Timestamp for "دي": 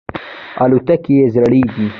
1.73-1.87